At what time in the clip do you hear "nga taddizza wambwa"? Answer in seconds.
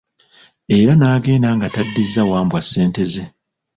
1.55-2.59